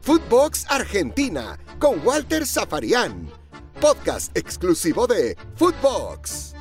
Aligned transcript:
Footbox 0.00 0.66
Argentina 0.68 1.58
con 1.78 2.04
Walter 2.04 2.46
Zafarian. 2.46 3.28
Podcast 3.80 4.36
exclusivo 4.36 5.06
de 5.06 5.36
Footbox. 5.56 6.54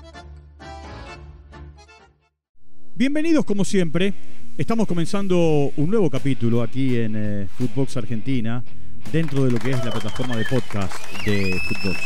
Bienvenidos 2.95 3.45
como 3.45 3.65
siempre. 3.65 4.13
Estamos 4.57 4.87
comenzando 4.87 5.71
un 5.75 5.89
nuevo 5.89 6.09
capítulo 6.09 6.61
aquí 6.61 6.97
en 6.97 7.15
eh, 7.15 7.47
Footbox 7.57 7.97
Argentina, 7.97 8.63
dentro 9.11 9.45
de 9.45 9.51
lo 9.51 9.57
que 9.57 9.71
es 9.71 9.83
la 9.83 9.91
plataforma 9.91 10.35
de 10.35 10.45
podcast 10.45 10.93
de 11.25 11.59
Footbox. 11.67 11.99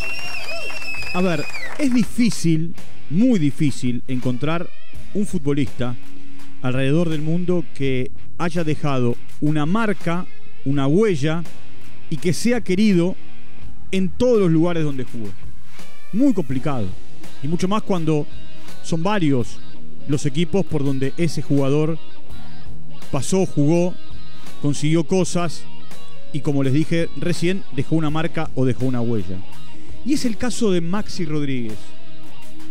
A 1.13 1.21
ver, 1.21 1.43
es 1.79 1.93
difícil, 1.93 2.73
muy 3.09 3.39
difícil, 3.39 4.03
encontrar 4.07 4.69
un 5.13 5.25
futbolista 5.25 5.95
alrededor 6.61 7.09
del 7.09 7.21
mundo 7.21 7.65
que 7.73 8.11
haya 8.37 8.63
dejado 8.63 9.15
una 9.41 9.65
marca 9.65 10.25
una 10.65 10.87
huella 10.87 11.43
y 12.09 12.17
que 12.17 12.33
sea 12.33 12.61
querido 12.61 13.15
en 13.91 14.09
todos 14.09 14.39
los 14.39 14.51
lugares 14.51 14.83
donde 14.83 15.05
jugó. 15.05 15.29
Muy 16.11 16.33
complicado. 16.33 16.87
Y 17.41 17.47
mucho 17.47 17.67
más 17.67 17.83
cuando 17.83 18.25
son 18.83 19.03
varios 19.03 19.59
los 20.07 20.25
equipos 20.25 20.65
por 20.65 20.83
donde 20.83 21.13
ese 21.17 21.41
jugador 21.41 21.97
pasó, 23.11 23.45
jugó, 23.45 23.93
consiguió 24.61 25.03
cosas 25.03 25.63
y 26.33 26.41
como 26.41 26.63
les 26.63 26.73
dije 26.73 27.09
recién, 27.15 27.63
dejó 27.75 27.95
una 27.95 28.09
marca 28.09 28.49
o 28.55 28.65
dejó 28.65 28.85
una 28.85 29.01
huella. 29.01 29.37
Y 30.05 30.13
es 30.13 30.25
el 30.25 30.37
caso 30.37 30.71
de 30.71 30.81
Maxi 30.81 31.25
Rodríguez. 31.25 31.77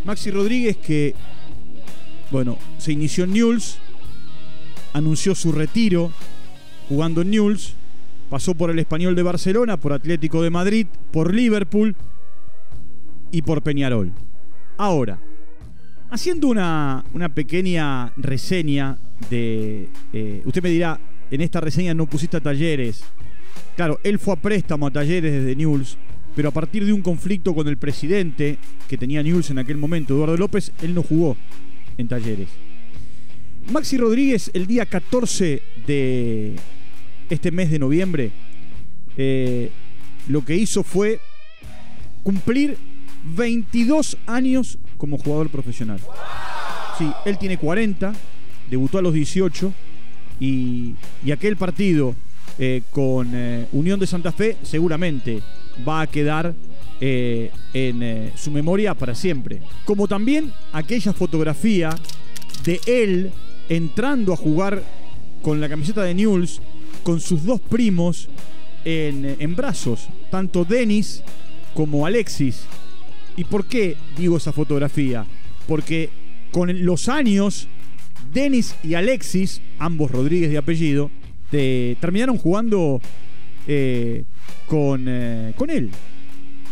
Maxi 0.04 0.30
Rodríguez 0.30 0.76
que, 0.76 1.14
bueno, 2.30 2.58
se 2.78 2.92
inició 2.92 3.24
en 3.24 3.32
Newell's, 3.32 3.78
anunció 4.94 5.34
su 5.34 5.52
retiro 5.52 6.10
jugando 6.88 7.20
en 7.20 7.30
Newell's 7.30 7.74
Pasó 8.34 8.54
por 8.54 8.70
el 8.70 8.78
Español 8.78 9.14
de 9.14 9.22
Barcelona, 9.22 9.76
por 9.76 9.92
Atlético 9.92 10.42
de 10.42 10.50
Madrid, 10.50 10.86
por 11.12 11.32
Liverpool 11.32 11.94
y 13.30 13.42
por 13.42 13.62
Peñarol. 13.62 14.12
Ahora, 14.76 15.20
haciendo 16.10 16.48
una, 16.48 17.04
pequeña 17.34 18.12
reseña 18.16 18.98
de... 19.30 19.88
Eh, 20.12 20.42
usted 20.44 20.62
me 20.62 20.70
dirá, 20.70 20.98
en 21.30 21.42
esta 21.42 21.60
reseña 21.60 21.94
no 21.94 22.06
pusiste 22.06 22.38
a 22.38 22.40
talleres. 22.40 23.04
Claro, 23.76 24.00
él 24.02 24.18
fue 24.18 24.34
a 24.34 24.36
préstamo 24.36 24.86
a 24.86 24.90
talleres 24.90 25.32
desde 25.32 25.54
Newell's, 25.54 25.96
pero 26.34 26.48
a 26.48 26.52
partir 26.52 26.84
de 26.84 26.92
un 26.92 27.02
conflicto 27.02 27.54
con 27.54 27.68
el 27.68 27.76
presidente 27.76 28.58
que 28.88 28.98
tenía 28.98 29.22
Newell's 29.22 29.50
en 29.50 29.58
aquel 29.58 29.76
momento, 29.76 30.14
Eduardo 30.14 30.36
López, 30.36 30.72
él 30.82 30.94
no 30.94 31.02
jugó 31.02 31.36
en 31.98 32.08
talleres. 32.08 32.48
Maxi 33.70 33.96
Rodríguez 33.96 34.50
el 34.52 34.66
día 34.66 34.84
14 34.84 35.62
de 35.86 36.54
este 37.30 37.50
mes 37.50 37.70
de 37.70 37.78
noviembre, 37.78 38.30
eh, 39.16 39.70
lo 40.28 40.44
que 40.44 40.56
hizo 40.56 40.82
fue 40.82 41.18
cumplir 42.22 42.76
22 43.24 44.18
años 44.26 44.78
como 44.98 45.16
jugador 45.16 45.48
profesional. 45.48 45.98
Sí, 46.98 47.10
él 47.24 47.38
tiene 47.38 47.56
40, 47.56 48.12
debutó 48.70 48.98
a 48.98 49.02
los 49.02 49.14
18 49.14 49.72
y, 50.40 50.94
aquel 51.32 51.56
partido 51.56 52.14
eh, 52.58 52.82
con 52.90 53.30
eh, 53.32 53.66
Unión 53.72 53.98
de 53.98 54.06
Santa 54.06 54.30
Fe 54.30 54.58
seguramente 54.62 55.40
va 55.86 56.02
a 56.02 56.06
quedar 56.06 56.54
en 57.00 58.32
su 58.34 58.50
memoria 58.50 58.94
para 58.94 59.14
siempre. 59.14 59.60
Como 59.84 60.08
también 60.08 60.52
aquella 60.72 61.12
fotografía 61.12 61.94
de 62.64 62.80
él 62.86 63.32
entrando 63.68 64.32
a 64.32 64.36
jugar 64.36 64.82
con 65.42 65.60
la 65.60 65.68
camiseta 65.68 66.02
de 66.02 66.14
Newell's 66.14 66.60
con 67.02 67.20
sus 67.20 67.44
dos 67.44 67.60
primos 67.60 68.28
en, 68.84 69.56
brazos, 69.56 70.08
tanto 70.30 70.64
Denis 70.64 71.22
como 71.74 72.06
Alexis. 72.06 72.64
¿Y 73.36 73.44
por 73.44 73.66
qué 73.66 73.96
digo 74.16 74.36
esa 74.36 74.52
fotografía? 74.52 75.26
Porque 75.66 76.10
con 76.50 76.84
los 76.84 77.08
años, 77.08 77.68
Denis 78.32 78.74
y 78.82 78.94
Alexis, 78.94 79.60
ambos 79.78 80.10
Rodríguez 80.10 80.50
de 80.50 80.58
apellido, 80.58 81.10
terminaron 81.50 82.36
jugando 82.36 83.00
eh, 83.66 84.24
con, 84.66 85.06
eh, 85.08 85.52
con 85.56 85.70
él. 85.70 85.90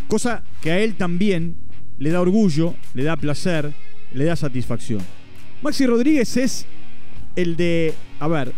Cosa 0.08 0.42
que 0.60 0.70
a 0.70 0.80
él 0.80 0.94
también 0.94 1.56
le 1.98 2.10
da 2.10 2.20
orgullo, 2.20 2.74
le 2.94 3.04
da 3.04 3.16
placer, 3.16 3.72
le 4.12 4.24
da 4.24 4.36
satisfacción. 4.36 5.00
Maxi 5.62 5.86
Rodríguez 5.86 6.36
es 6.36 6.66
el 7.36 7.56
de, 7.56 7.94
a 8.20 8.28
ver, 8.28 8.52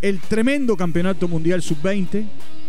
el 0.00 0.20
tremendo 0.20 0.76
campeonato 0.76 1.28
mundial 1.28 1.62
sub-20 1.62 2.26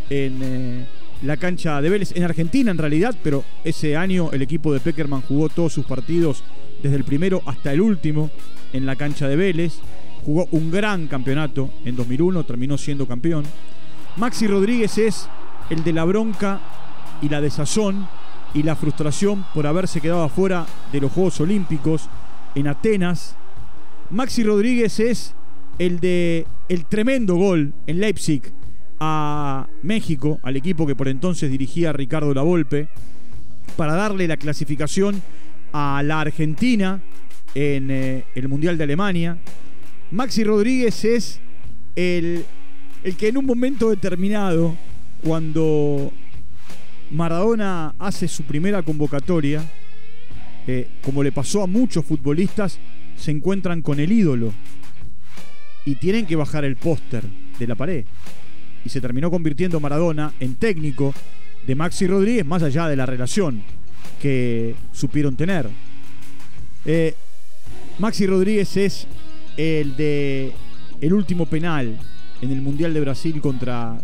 en 0.09 0.39
eh, 0.41 0.87
la 1.23 1.37
cancha 1.37 1.81
de 1.81 1.89
Vélez, 1.89 2.11
en 2.15 2.23
Argentina 2.23 2.71
en 2.71 2.77
realidad, 2.77 3.15
pero 3.23 3.43
ese 3.63 3.95
año 3.95 4.29
el 4.33 4.41
equipo 4.41 4.73
de 4.73 4.79
Peckerman 4.79 5.21
jugó 5.21 5.49
todos 5.49 5.73
sus 5.73 5.85
partidos 5.85 6.43
desde 6.81 6.97
el 6.97 7.05
primero 7.05 7.41
hasta 7.45 7.71
el 7.71 7.81
último 7.81 8.29
en 8.73 8.85
la 8.85 8.95
cancha 8.95 9.27
de 9.27 9.35
Vélez. 9.35 9.79
Jugó 10.25 10.47
un 10.51 10.71
gran 10.71 11.07
campeonato 11.07 11.69
en 11.85 11.95
2001, 11.95 12.43
terminó 12.43 12.77
siendo 12.77 13.07
campeón. 13.07 13.45
Maxi 14.17 14.47
Rodríguez 14.47 14.97
es 14.97 15.27
el 15.69 15.83
de 15.83 15.93
la 15.93 16.05
bronca 16.05 16.59
y 17.21 17.29
la 17.29 17.41
desazón 17.41 18.07
y 18.53 18.63
la 18.63 18.75
frustración 18.75 19.45
por 19.53 19.65
haberse 19.65 20.01
quedado 20.01 20.23
afuera 20.23 20.65
de 20.91 21.01
los 21.01 21.11
Juegos 21.11 21.39
Olímpicos 21.41 22.09
en 22.53 22.67
Atenas. 22.67 23.35
Maxi 24.11 24.43
Rodríguez 24.43 24.99
es 24.99 25.33
el 25.79 25.99
de 25.99 26.45
el 26.69 26.85
tremendo 26.85 27.35
gol 27.35 27.73
en 27.87 27.99
Leipzig 27.99 28.41
a 28.99 29.67
México, 29.81 30.39
al 30.43 30.55
equipo 30.55 30.87
que 30.87 30.95
por 30.95 31.07
entonces 31.07 31.51
dirigía 31.51 31.93
Ricardo 31.93 32.33
Lavolpe, 32.33 32.87
para 33.75 33.93
darle 33.93 34.27
la 34.27 34.37
clasificación 34.37 35.21
a 35.71 36.01
la 36.03 36.21
Argentina 36.21 37.01
en 37.55 37.91
eh, 37.91 38.23
el 38.35 38.47
Mundial 38.47 38.77
de 38.77 38.83
Alemania. 38.83 39.37
Maxi 40.11 40.43
Rodríguez 40.43 41.03
es 41.05 41.39
el, 41.95 42.45
el 43.03 43.15
que 43.15 43.27
en 43.27 43.37
un 43.37 43.45
momento 43.45 43.89
determinado, 43.89 44.75
cuando 45.23 46.11
Maradona 47.11 47.95
hace 47.99 48.27
su 48.27 48.43
primera 48.43 48.83
convocatoria, 48.83 49.63
eh, 50.67 50.87
como 51.03 51.23
le 51.23 51.31
pasó 51.31 51.63
a 51.63 51.67
muchos 51.67 52.05
futbolistas, 52.05 52.79
se 53.17 53.31
encuentran 53.31 53.81
con 53.81 53.99
el 53.99 54.11
ídolo 54.11 54.53
y 55.85 55.95
tienen 55.95 56.25
que 56.25 56.35
bajar 56.35 56.65
el 56.65 56.75
póster 56.75 57.23
de 57.59 57.67
la 57.67 57.75
pared. 57.75 58.05
Y 58.85 58.89
se 58.89 59.01
terminó 59.01 59.31
convirtiendo 59.31 59.79
Maradona 59.79 60.33
en 60.39 60.55
técnico 60.55 61.13
de 61.65 61.75
Maxi 61.75 62.07
Rodríguez, 62.07 62.45
más 62.45 62.63
allá 62.63 62.87
de 62.87 62.95
la 62.95 63.05
relación 63.05 63.63
que 64.21 64.75
supieron 64.91 65.35
tener. 65.35 65.69
Eh, 66.85 67.15
Maxi 67.99 68.27
Rodríguez 68.27 68.75
es 68.77 69.07
el 69.55 69.95
de 69.95 70.51
el 70.99 71.13
último 71.13 71.45
penal 71.45 71.97
en 72.41 72.51
el 72.51 72.61
Mundial 72.61 72.93
de 72.93 73.01
Brasil 73.01 73.39
contra, 73.41 73.99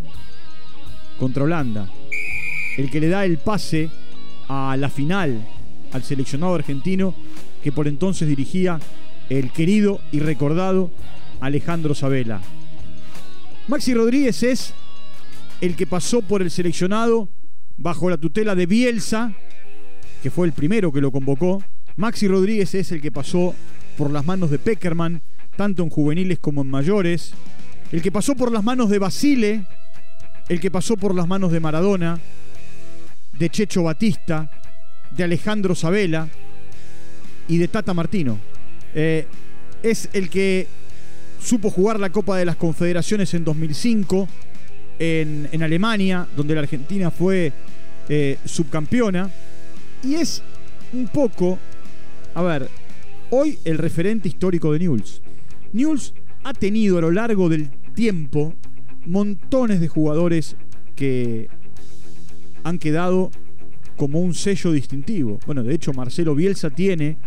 contra 1.18 1.44
Holanda. 1.44 1.88
El 2.76 2.90
que 2.90 3.00
le 3.00 3.08
da 3.08 3.24
el 3.24 3.38
pase 3.38 3.90
a 4.48 4.76
la 4.78 4.88
final 4.88 5.46
al 5.92 6.02
seleccionado 6.02 6.54
argentino 6.54 7.14
que 7.62 7.72
por 7.72 7.88
entonces 7.88 8.28
dirigía 8.28 8.80
el 9.28 9.50
querido 9.52 10.00
y 10.12 10.20
recordado 10.20 10.90
Alejandro 11.40 11.94
Sabela. 11.94 12.40
Maxi 13.68 13.94
Rodríguez 13.94 14.42
es 14.42 14.74
el 15.60 15.76
que 15.76 15.86
pasó 15.86 16.22
por 16.22 16.42
el 16.42 16.50
seleccionado 16.50 17.28
bajo 17.76 18.10
la 18.10 18.18
tutela 18.18 18.54
de 18.54 18.66
Bielsa, 18.66 19.32
que 20.22 20.30
fue 20.30 20.46
el 20.46 20.52
primero 20.52 20.92
que 20.92 21.00
lo 21.00 21.12
convocó. 21.12 21.62
Maxi 21.96 22.28
Rodríguez 22.28 22.74
es 22.74 22.92
el 22.92 23.00
que 23.00 23.12
pasó 23.12 23.54
por 23.96 24.10
las 24.10 24.24
manos 24.24 24.50
de 24.50 24.58
Peckerman, 24.58 25.22
tanto 25.56 25.82
en 25.82 25.90
juveniles 25.90 26.38
como 26.38 26.62
en 26.62 26.68
mayores. 26.68 27.32
El 27.92 28.02
que 28.02 28.12
pasó 28.12 28.34
por 28.34 28.52
las 28.52 28.64
manos 28.64 28.90
de 28.90 28.98
Basile, 28.98 29.66
el 30.48 30.60
que 30.60 30.70
pasó 30.70 30.96
por 30.96 31.14
las 31.14 31.26
manos 31.26 31.52
de 31.52 31.60
Maradona, 31.60 32.18
de 33.38 33.50
Checho 33.50 33.84
Batista, 33.84 34.50
de 35.10 35.24
Alejandro 35.24 35.74
Sabela 35.74 36.28
y 37.48 37.58
de 37.58 37.68
Tata 37.68 37.94
Martino. 37.94 38.38
Eh, 38.94 39.26
es 39.82 40.08
el 40.12 40.28
que 40.28 40.66
supo 41.40 41.70
jugar 41.70 41.98
la 41.98 42.10
Copa 42.10 42.36
de 42.36 42.44
las 42.44 42.56
Confederaciones 42.56 43.32
en 43.34 43.44
2005 43.44 44.28
en, 44.98 45.62
Alemania, 45.62 46.26
donde 46.36 46.54
la 46.54 46.60
Argentina 46.60 47.10
fue 47.10 47.52
eh, 48.08 48.38
subcampeona. 48.44 49.30
Y 50.04 50.14
es 50.14 50.42
un 50.92 51.08
poco, 51.08 51.58
a 52.34 52.42
ver, 52.42 52.68
hoy 53.30 53.58
el 53.64 53.78
referente 53.78 54.28
histórico 54.28 54.72
de 54.72 54.80
Newell's. 54.80 55.22
Newell's 55.72 56.14
ha 56.44 56.52
tenido 56.52 56.98
a 56.98 57.00
lo 57.00 57.10
largo 57.10 57.48
del 57.48 57.70
tiempo 57.94 58.54
montones 59.06 59.80
de 59.80 59.88
jugadores 59.88 60.56
que 60.94 61.48
han 62.64 62.78
quedado 62.78 63.30
como 63.96 64.20
un 64.20 64.34
sello 64.34 64.72
distintivo. 64.72 65.38
Bueno, 65.46 65.62
de 65.62 65.74
hecho 65.74 65.92
Marcelo 65.92 66.34
Bielsa 66.34 66.70
tiene 66.70 67.18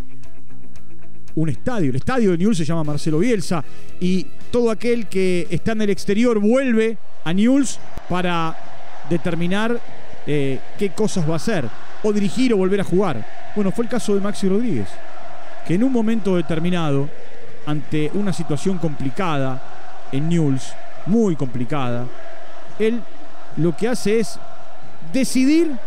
un 1.36 1.50
estadio. 1.50 1.90
El 1.90 1.96
estadio 1.98 2.32
de 2.32 2.38
Newell's 2.38 2.58
se 2.58 2.66
llama 2.66 2.84
Marcelo 2.84 3.20
Bielsa 3.20 3.64
y 4.00 4.26
todo 4.52 4.70
aquel 4.72 5.08
que 5.08 5.48
está 5.50 5.72
en 5.72 5.82
el 5.82 5.90
exterior 5.90 6.40
vuelve 6.40 6.98
a 7.24 7.34
Newell's 7.34 7.80
para 8.10 8.56
determinar 9.10 9.80
eh, 10.26 10.60
qué 10.78 10.92
cosas 10.92 11.28
va 11.28 11.34
a 11.34 11.38
hacer 11.38 11.68
o 12.04 12.14
dirigir 12.14 12.54
o 12.54 12.58
volver 12.58 12.82
a 12.82 12.84
jugar. 12.84 13.26
Bueno, 13.56 13.72
fue 13.72 13.86
el 13.86 13.90
caso 13.90 14.14
de 14.14 14.22
Maxi 14.22 14.48
Rodríguez, 14.48 14.88
que 15.66 15.76
en 15.76 15.84
un 15.84 15.92
momento 15.92 16.36
determinado, 16.36 17.10
ante 17.66 18.12
una 18.14 18.34
situación 18.34 18.78
complicada 18.78 19.62
en 20.12 20.30
Newell's, 20.30 20.74
muy 21.06 21.36
complicada, 21.36 22.06
él 22.80 23.02
lo 23.58 23.76
que 23.76 23.88
hace 23.88 24.20
es 24.20 24.40
decidir 25.12 25.78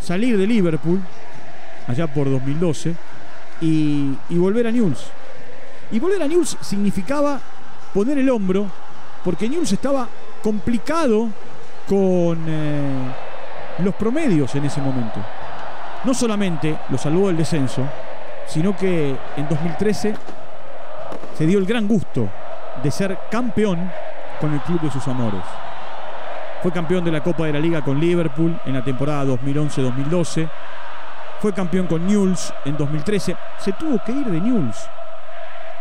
salir 0.00 0.36
de 0.36 0.46
Liverpool, 0.46 1.00
allá 1.86 2.06
por 2.06 2.30
2012, 2.30 2.94
y, 3.60 4.16
volver 4.30 4.66
a 4.66 4.70
Newell's. 4.70 5.06
Y 5.90 5.98
volver 5.98 6.22
a 6.22 6.28
Newell's 6.28 6.56
significaba 6.60 7.40
poner 7.92 8.18
el 8.18 8.30
hombro, 8.30 8.66
porque 9.24 9.48
Newell's 9.48 9.72
estaba 9.72 10.08
complicado 10.42 11.28
con 11.88 12.38
eh, 12.46 13.12
los 13.78 13.94
promedios 13.94 14.54
en 14.54 14.64
ese 14.64 14.80
momento. 14.80 15.20
No 16.04 16.14
solamente 16.14 16.78
lo 16.88 16.96
salvó 16.96 17.26
del 17.26 17.36
descenso, 17.36 17.82
sino 18.46 18.76
que 18.76 19.16
en 19.36 19.48
2013 19.48 20.14
se 21.36 21.46
dio 21.46 21.58
el 21.58 21.66
gran 21.66 21.86
gusto 21.86 22.28
de 22.82 22.90
ser 22.90 23.18
campeón 23.30 23.90
con 24.40 24.52
el 24.52 24.60
club 24.60 24.80
de 24.80 24.90
sus 24.90 25.06
amores. 25.08 25.42
Fue 26.62 26.72
campeón 26.72 27.04
de 27.04 27.10
la 27.10 27.22
Copa 27.22 27.46
de 27.46 27.52
la 27.52 27.58
Liga 27.58 27.82
con 27.82 27.98
Liverpool 27.98 28.58
en 28.66 28.74
la 28.74 28.84
temporada 28.84 29.24
2011-2012. 29.24 30.48
Fue 31.40 31.54
campeón 31.54 31.86
con 31.86 32.06
Newell's 32.06 32.52
en 32.66 32.76
2013. 32.76 33.34
Se 33.58 33.72
tuvo 33.72 33.98
que 34.04 34.12
ir 34.12 34.26
de 34.26 34.40
Newell's 34.40 34.76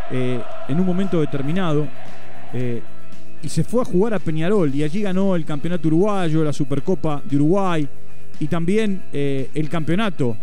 eh, 0.10 0.42
en 0.70 0.80
un 0.80 0.86
momento 0.86 1.20
determinado. 1.20 1.86
Eh, 2.54 2.82
y 3.42 3.50
se 3.50 3.64
fue 3.64 3.82
a 3.82 3.86
jugar 3.86 4.14
a 4.14 4.20
Peñarol 4.20 4.74
y 4.74 4.84
allí 4.84 5.02
ganó 5.02 5.36
el 5.36 5.46
campeonato 5.46 5.88
uruguayo, 5.88 6.44
la 6.44 6.54
Supercopa 6.54 7.22
de 7.24 7.36
Uruguay 7.36 7.88
y 8.40 8.48
también 8.48 9.04
eh, 9.14 9.50
el 9.54 9.70
campeonato 9.70 10.36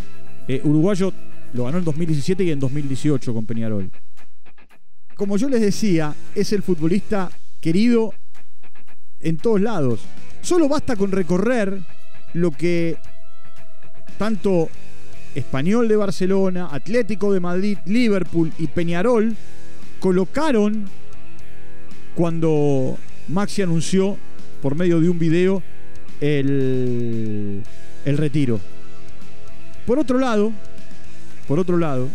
uruguayo 0.62 1.12
lo 1.52 1.64
ganó 1.64 1.78
en 1.78 1.84
2017 1.84 2.44
y 2.44 2.50
en 2.52 2.60
2018 2.60 3.34
con 3.34 3.44
Peñarol. 3.44 3.90
Como 5.14 5.38
yo 5.38 5.48
les 5.48 5.62
decía, 5.62 6.14
es 6.34 6.52
el 6.52 6.62
futbolista 6.62 7.30
querido 7.60 8.12
en 9.20 9.38
todos 9.38 9.60
lados. 9.60 10.00
Solo 10.42 10.68
basta 10.68 10.94
con 10.94 11.10
recorrer 11.10 11.80
lo 12.34 12.50
que 12.50 12.98
tanto 14.18 14.68
Español 15.36 15.86
de 15.86 15.96
Barcelona, 15.96 16.68
Atlético 16.72 17.30
de 17.30 17.40
Madrid, 17.40 17.78
Liverpool 17.84 18.52
y 18.58 18.68
Peñarol 18.68 19.36
colocaron 20.00 20.86
cuando 22.14 22.96
Maxi 23.28 23.60
anunció 23.60 24.16
por 24.62 24.76
medio 24.76 24.98
de 24.98 25.10
un 25.10 25.18
video 25.18 25.62
el, 26.22 27.62
el 28.06 28.16
retiro. 28.16 28.58
Por 29.86 29.98
otro 29.98 30.18
lado, 30.18 30.52
por 31.46 31.58
otro 31.58 31.76
lado, 31.76 32.08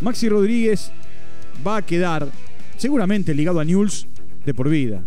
Maxi 0.00 0.30
Rodríguez 0.30 0.90
va 1.66 1.76
a 1.76 1.82
quedar 1.82 2.28
seguramente 2.78 3.34
ligado 3.34 3.60
a 3.60 3.64
Newell's 3.64 4.06
de 4.46 4.54
por 4.54 4.70
vida. 4.70 5.02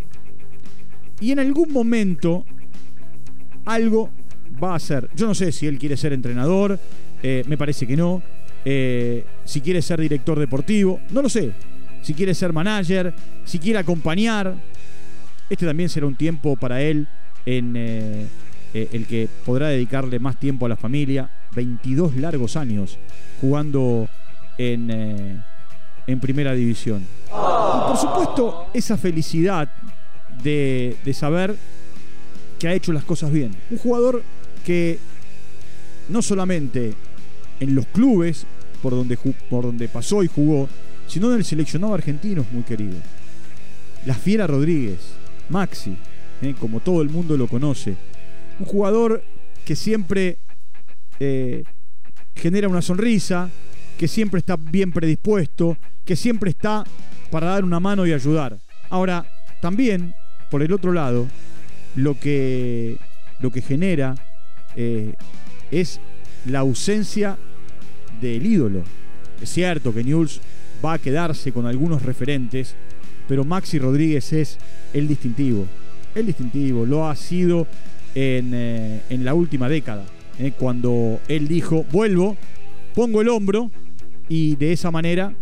Y 1.20 1.32
en 1.32 1.40
algún 1.40 1.74
momento 1.74 2.46
algo 3.66 4.12
va 4.62 4.74
a 4.74 4.76
hacer. 4.76 5.10
Yo 5.16 5.28
no 5.28 5.36
sé 5.36 5.52
si 5.52 5.68
él 5.68 5.78
quiere 5.78 5.98
ser 5.98 6.14
entrenador, 6.14 6.80
eh, 7.24 7.44
me 7.48 7.58
parece 7.58 7.88
que 7.88 7.96
no. 7.96 8.22
Eh, 8.64 9.26
si 9.44 9.62
quiere 9.62 9.82
ser 9.82 10.00
director 10.00 10.40
deportivo, 10.40 11.00
no 11.12 11.22
lo 11.22 11.30
sé. 11.30 11.52
Si 12.02 12.14
quiere 12.14 12.34
ser 12.34 12.54
manager, 12.54 13.14
si 13.46 13.60
quiere 13.60 13.80
acompañar. 13.80 14.54
Este 15.50 15.66
también 15.66 15.90
será 15.90 16.06
un 16.06 16.16
tiempo 16.16 16.56
para 16.56 16.82
él 16.82 17.08
en 17.46 17.74
eh, 17.76 18.28
el 18.74 19.06
que 19.06 19.28
podrá 19.46 19.68
dedicarle 19.68 20.18
más 20.20 20.40
tiempo 20.40 20.66
a 20.66 20.70
la 20.70 20.78
familia. 20.78 21.30
22 21.54 22.16
largos 22.16 22.56
años 22.56 22.98
jugando 23.42 24.08
en, 24.58 25.44
en 26.08 26.20
primera 26.22 26.54
división. 26.54 27.06
Y 27.28 27.88
por 27.88 27.98
supuesto, 27.98 28.68
esa 28.74 28.98
felicidad 28.98 29.70
de, 30.44 31.14
saber 31.14 31.56
que 32.60 32.68
ha 32.68 32.74
hecho 32.74 32.94
las 32.94 33.04
cosas 33.04 33.32
bien. 33.32 33.56
Un 33.70 33.78
jugador 33.78 34.24
que 34.66 35.00
no 36.10 36.22
solamente 36.22 36.94
en 37.60 37.76
los 37.76 37.86
clubes 37.88 38.46
por 38.82 38.94
donde, 38.94 39.18
por 39.50 39.66
donde 39.66 39.88
pasó 39.88 40.24
y 40.24 40.28
jugó, 40.28 40.68
sino 41.08 41.32
en 41.32 41.38
el 41.38 41.46
seleccionado 41.46 41.94
argentino 41.94 42.42
es 42.42 42.52
muy 42.52 42.64
querido. 42.64 42.98
La 44.06 44.16
Fiera 44.16 44.48
Rodríguez, 44.48 45.00
Maxi, 45.50 45.96
eh, 46.42 46.56
como 46.60 46.80
todo 46.80 47.02
el 47.02 47.10
mundo 47.10 47.38
lo 47.38 47.48
conoce. 47.48 47.96
Un 48.60 48.66
jugador 48.66 49.24
que 49.66 49.76
siempre 49.76 50.40
eh, 51.20 51.64
genera 52.36 52.68
una 52.68 52.82
sonrisa, 52.82 53.50
que 53.98 54.08
siempre 54.08 54.40
está 54.40 54.56
bien 54.56 54.92
predispuesto, 54.92 55.78
que 56.04 56.16
siempre 56.16 56.50
está 56.50 56.84
para 57.30 57.48
dar 57.48 57.64
una 57.64 57.80
mano 57.80 58.08
y 58.08 58.14
ayudar. 58.14 58.58
Ahora, 58.90 59.26
también 59.62 60.14
por 60.50 60.64
el 60.64 60.74
otro 60.74 60.92
lado, 60.92 61.28
lo 61.96 62.20
que, 62.20 62.98
lo 63.40 63.52
que 63.52 63.62
genera 63.62 64.16
eh, 64.76 65.14
es 65.70 66.00
la 66.46 66.60
ausencia 66.60 67.38
del 68.20 68.46
ídolo. 68.46 68.84
Es 69.42 69.50
cierto 69.50 69.94
que 69.94 70.04
Newell's 70.04 70.42
va 70.84 70.94
a 70.94 71.00
quedarse 71.00 71.52
con 71.52 71.66
algunos 71.66 72.04
referentes, 72.04 72.76
pero 73.28 73.44
Maxi 73.44 73.80
Rodríguez 73.80 74.34
es 74.34 74.58
el 74.94 75.08
distintivo. 75.08 75.66
El 76.16 76.26
distintivo 76.26 76.86
lo 76.86 77.08
ha 77.08 77.16
sido 77.16 77.68
en, 78.16 78.52
eh, 78.54 79.02
la 79.10 79.34
última 79.34 79.70
década, 79.70 80.06
eh, 80.40 80.52
cuando 80.58 81.20
él 81.28 81.48
dijo, 81.48 81.86
vuelvo, 81.92 82.38
pongo 82.94 83.22
el 83.22 83.30
hombro 83.30 83.72
y 84.28 84.56
de 84.56 84.74
esa 84.74 84.92
manera 84.92 85.34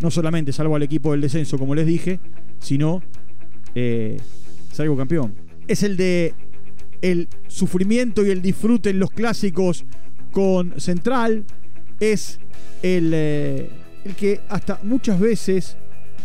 no 0.00 0.10
solamente 0.10 0.52
salvo 0.52 0.76
al 0.76 0.82
equipo 0.82 1.12
del 1.12 1.22
descenso, 1.22 1.56
como 1.56 1.74
les 1.74 1.86
dije, 1.86 2.20
sino 2.58 3.02
salgo 4.72 4.96
campeón. 4.96 5.34
Es 5.66 5.82
el 5.82 5.96
de 5.96 6.34
el 7.02 7.28
sufrimiento 7.48 8.24
y 8.24 8.30
el 8.30 8.42
disfrute 8.42 8.90
en 8.90 8.98
los 8.98 9.10
clásicos 9.10 9.84
con 10.32 10.80
Central. 10.80 11.44
Es 11.98 12.38
el, 12.82 13.12
eh, 13.14 13.70
el 14.04 14.14
que 14.14 14.40
hasta 14.48 14.80
muchas 14.82 15.20
veces 15.20 15.76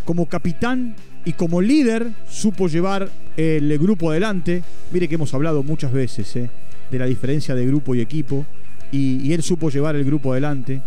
como 0.06 0.27
capitán 0.27 0.95
y 1.25 1.33
como 1.33 1.62
líder 1.62 2.12
supo 2.30 2.68
llevar 2.68 3.10
el 3.36 3.78
grupo 3.80 4.11
adelante. 4.11 4.64
Mire 4.92 5.07
que 5.07 5.16
hemos 5.16 5.33
hablado 5.33 5.64
muchas 5.64 5.92
veces 5.92 6.35
eh, 6.35 6.50
de 6.92 7.00
la 7.00 7.06
diferencia 7.06 7.56
de 7.56 7.66
grupo 7.66 7.95
y 7.95 8.02
equipo. 8.02 8.45
Y, 8.92 9.33
él 9.33 9.42
supo 9.42 9.69
llevar 9.69 9.95
el 9.95 10.06
grupo 10.06 10.31
adelante. 10.31 10.81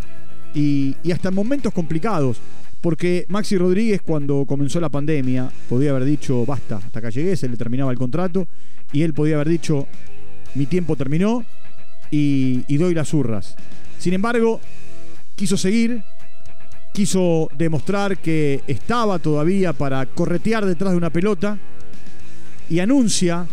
Y, 0.54 0.96
y 1.02 1.12
hasta 1.12 1.28
en 1.28 1.34
momentos 1.34 1.74
complicados. 1.74 2.38
Porque 2.80 3.26
Maxi 3.28 3.56
Rodríguez 3.56 4.02
cuando 4.02 4.44
comenzó 4.46 4.80
la 4.80 4.88
pandemia 4.88 5.50
podía 5.68 5.90
haber 5.90 6.04
dicho, 6.04 6.46
basta, 6.46 6.76
hasta 6.76 6.98
acá 7.00 7.10
llegué, 7.10 7.36
se 7.36 7.48
le 7.48 7.56
terminaba 7.56 7.90
el 7.90 7.98
contrato, 7.98 8.46
y 8.92 9.02
él 9.02 9.14
podía 9.14 9.34
haber 9.34 9.48
dicho, 9.48 9.86
mi 10.54 10.66
tiempo 10.66 10.96
terminó 10.96 11.44
y, 12.10 12.76
doy 12.76 12.94
las 12.94 13.12
urras. 13.12 13.56
Sin 13.98 14.14
embargo, 14.14 14.60
quiso 15.34 15.56
seguir, 15.56 16.02
quiso 16.94 17.48
demostrar 17.56 18.18
que 18.18 18.62
estaba 18.66 19.18
todavía 19.18 19.72
para 19.72 20.06
corretear 20.06 20.64
detrás 20.64 20.92
de 20.92 20.98
una 20.98 21.10
pelota 21.10 21.58
y 22.70 22.78
anuncia 22.78 23.46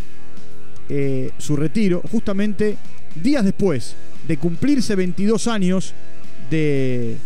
eh, 0.88 1.30
su 1.38 1.56
retiro 1.56 2.00
justamente 2.10 2.76
días 3.14 3.44
después 3.44 3.96
de 4.28 4.36
cumplirse 4.36 4.94
22 4.94 5.48
años 5.48 5.94
de, 6.50 7.16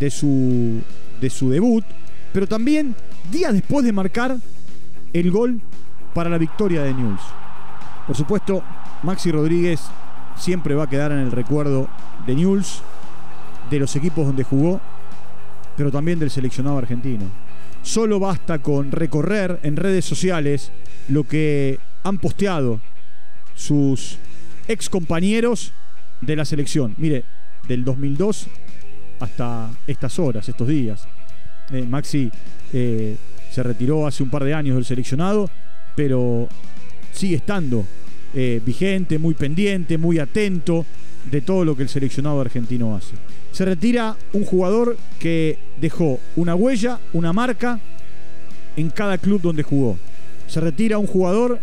de 0.00 0.10
su 0.10 0.80
de 1.20 1.30
su 1.30 1.50
debut, 1.50 1.84
pero 2.32 2.46
también 2.46 2.94
días 3.30 3.52
después 3.52 3.84
de 3.84 3.92
marcar 3.92 4.36
el 5.12 5.30
gol 5.30 5.60
para 6.14 6.30
la 6.30 6.38
victoria 6.38 6.82
de 6.82 6.94
Newell's. 6.94 7.22
Por 8.06 8.16
supuesto, 8.16 8.62
Maxi 9.02 9.30
Rodríguez 9.30 9.80
siempre 10.36 10.74
va 10.74 10.84
a 10.84 10.90
quedar 10.90 11.12
en 11.12 11.18
el 11.18 11.32
recuerdo 11.32 11.88
de 12.26 12.34
Newell's, 12.34 12.82
de 13.70 13.78
los 13.78 13.94
equipos 13.96 14.26
donde 14.26 14.44
jugó, 14.44 14.80
pero 15.76 15.90
también 15.90 16.18
del 16.18 16.30
seleccionado 16.30 16.78
argentino. 16.78 17.24
Solo 17.82 18.18
basta 18.18 18.58
con 18.60 18.92
recorrer 18.92 19.60
en 19.62 19.76
redes 19.76 20.04
sociales 20.04 20.72
lo 21.08 21.24
que 21.24 21.78
han 22.02 22.18
posteado 22.18 22.80
sus 23.54 24.18
ex 24.68 24.88
compañeros 24.88 25.72
de 26.20 26.36
la 26.36 26.44
selección. 26.44 26.94
Mire, 26.96 27.24
del 27.68 27.84
2002 27.84 28.48
hasta 29.20 29.70
estas 29.86 30.18
horas, 30.18 30.48
estos 30.48 30.68
días. 30.68 31.06
Eh, 31.70 31.82
Maxi 31.82 32.30
eh, 32.72 33.16
se 33.50 33.62
retiró 33.62 34.06
hace 34.06 34.22
un 34.22 34.30
par 34.30 34.44
de 34.44 34.54
años 34.54 34.76
del 34.76 34.84
seleccionado, 34.84 35.48
pero 35.96 36.48
sigue 37.12 37.36
estando 37.36 37.84
eh, 38.34 38.60
vigente, 38.64 39.18
muy 39.18 39.34
pendiente, 39.34 39.96
muy 39.96 40.18
atento 40.18 40.84
de 41.30 41.40
todo 41.40 41.64
lo 41.64 41.76
que 41.76 41.84
el 41.84 41.88
seleccionado 41.88 42.40
argentino 42.40 42.94
hace. 42.96 43.14
Se 43.52 43.64
retira 43.64 44.16
un 44.32 44.44
jugador 44.44 44.96
que 45.18 45.58
dejó 45.80 46.18
una 46.36 46.54
huella, 46.54 46.98
una 47.12 47.32
marca 47.32 47.78
en 48.76 48.90
cada 48.90 49.18
club 49.18 49.40
donde 49.40 49.62
jugó. 49.62 49.96
Se 50.48 50.60
retira 50.60 50.98
un 50.98 51.06
jugador 51.06 51.60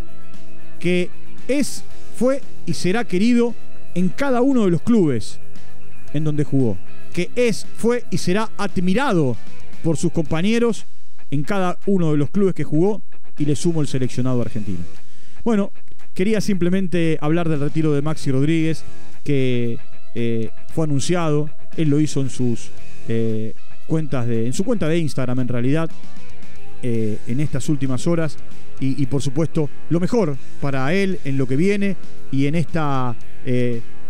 que 0.79 1.10
es, 1.48 1.84
fue 2.15 2.41
y 2.65 2.74
será 2.74 3.03
querido 3.03 3.53
en 3.93 4.10
cada 4.10 4.41
uno 4.41 4.65
de 4.65 4.72
los 4.72 4.81
clubes 4.81 5.39
en 6.13 6.24
donde 6.24 6.43
jugó. 6.43 6.77
Que 7.13 7.30
es, 7.36 7.65
fue 7.77 8.06
y 8.10 8.18
será 8.18 8.50
admirado 8.58 9.36
por 9.84 9.98
sus 9.98 10.12
compañeros 10.12 10.86
en 11.30 11.44
cada 11.44 11.77
uno 11.86 12.12
de 12.12 12.18
los 12.18 12.30
clubes 12.30 12.53
que 12.53 12.63
jugó 12.63 13.01
y 13.38 13.46
le 13.46 13.56
sumo 13.56 13.82
el 13.82 13.88
seleccionado 13.88 14.41
argentino. 14.41 14.80
Bueno, 15.44 15.72
quería 16.13 16.41
simplemente 16.41 17.18
hablar 17.22 17.50
del 17.50 17.60
retiro 17.60 17.94
de 17.94 18.01
Maxi 18.01 18.32
Rodríguez, 18.32 18.84
que 19.24 19.80
eh, 20.13 20.50
fue 20.74 20.86
anunciado, 20.86 21.50
él 21.77 21.89
lo 21.89 22.00
hizo 22.00 22.22
en 22.22 22.30
sus 22.30 22.70
eh, 23.08 23.53
cuentas 23.88 24.27
de, 24.27 24.46
en 24.46 24.53
su 24.53 24.63
cuenta 24.63 24.88
de 24.88 24.98
Instagram 25.00 25.39
en 25.39 25.48
realidad, 25.48 25.89
eh, 26.84 27.18
en 27.27 27.39
estas 27.39 27.70
últimas 27.70 28.08
horas. 28.08 28.38
Y, 28.84 29.06
por 29.06 29.22
supuesto, 29.22 29.70
lo 29.91 30.00
mejor 30.00 30.38
para 30.60 30.91
él 30.91 31.20
en 31.24 31.38
lo 31.38 31.48
que 31.48 31.56
viene 31.56 31.96
y 32.32 32.48
en 32.48 32.56
esta, 32.56 33.15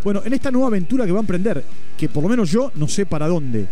bueno, 0.03 0.21
en 0.25 0.33
esta 0.33 0.51
nueva 0.51 0.67
aventura 0.67 1.05
que 1.05 1.11
va 1.11 1.19
a 1.19 1.21
emprender, 1.21 1.63
que 1.97 2.09
por 2.09 2.23
lo 2.23 2.29
menos 2.29 2.49
yo 2.51 2.71
no 2.75 2.87
sé 2.87 3.05
para 3.05 3.27
dónde 3.27 3.67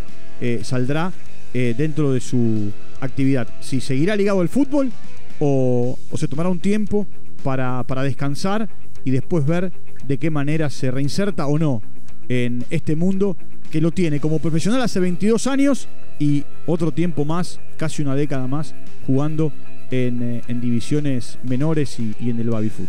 saldrá 0.64 1.12
dentro 1.54 2.14
de 2.14 2.20
su 2.20 2.72
actividad. 3.02 3.48
Si 3.60 3.82
seguirá 3.82 4.16
ligado 4.16 4.42
al 4.42 4.50
fútbol 4.50 4.92
o, 5.40 5.98
se 6.16 6.28
tomará 6.28 6.50
un 6.50 6.60
tiempo 6.60 7.08
para, 7.44 7.84
para 7.84 8.04
descansar 8.04 8.70
y 9.04 9.12
después 9.12 9.46
ver 9.46 9.72
de 10.08 10.18
qué 10.18 10.30
manera 10.30 10.70
se 10.70 10.92
reinserta 10.92 11.48
o 11.48 11.58
no 11.58 11.82
en 12.30 12.64
este 12.70 12.96
mundo 12.96 13.36
que 13.72 13.82
lo 13.82 13.92
tiene 13.92 14.20
como 14.20 14.40
profesional 14.40 14.82
hace 14.82 15.00
22 15.00 15.48
años 15.48 15.88
y 16.20 16.44
otro 16.66 16.92
tiempo 16.92 17.26
más, 17.26 17.60
casi 17.78 18.02
una 18.02 18.16
década 18.16 18.48
más, 18.48 18.76
jugando 19.06 19.52
en, 19.92 20.22
eh, 20.24 20.44
divisiones 20.48 21.40
menores 21.44 22.00
y, 22.00 22.16
en 22.30 22.40
el 22.40 22.50
baby 22.50 22.70
fútbol. 22.70 22.88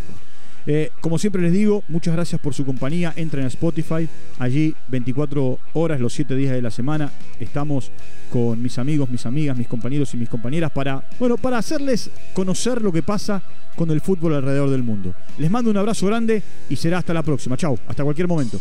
Eh, 0.67 0.91
como 1.01 1.17
siempre 1.17 1.41
les 1.41 1.51
digo, 1.51 1.83
muchas 1.87 2.13
gracias 2.13 2.39
por 2.41 2.53
su 2.53 2.65
compañía. 2.65 3.13
Entren 3.15 3.45
a 3.45 3.47
Spotify, 3.47 4.07
allí 4.39 4.75
24 4.89 5.59
horas, 5.73 5.99
los 5.99 6.13
7 6.13 6.35
días 6.35 6.53
de 6.53 6.61
la 6.61 6.71
semana. 6.71 7.11
Estamos 7.39 7.91
con 8.31 8.61
mis 8.61 8.77
amigos, 8.77 9.09
mis 9.09 9.25
amigas, 9.25 9.57
mis 9.57 9.67
compañeros 9.67 10.13
y 10.13 10.17
mis 10.17 10.29
compañeras 10.29 10.71
para, 10.71 11.03
bueno, 11.19 11.37
para 11.37 11.57
hacerles 11.57 12.09
conocer 12.33 12.81
lo 12.81 12.91
que 12.91 13.03
pasa 13.03 13.43
con 13.75 13.89
el 13.91 14.01
fútbol 14.01 14.35
alrededor 14.35 14.69
del 14.69 14.83
mundo. 14.83 15.13
Les 15.37 15.49
mando 15.49 15.71
un 15.71 15.77
abrazo 15.77 16.07
grande 16.07 16.41
y 16.69 16.75
será 16.75 16.99
hasta 16.99 17.13
la 17.13 17.23
próxima. 17.23 17.57
Chau, 17.57 17.77
hasta 17.87 18.03
cualquier 18.03 18.27
momento. 18.27 18.59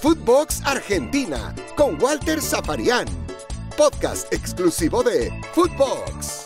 Footbox 0.00 0.60
Argentina 0.66 1.54
con 1.76 2.00
Walter 2.02 2.40
Zafarian, 2.40 3.06
podcast 3.76 4.30
exclusivo 4.34 5.02
de 5.02 5.32
Footbox. 5.54 6.43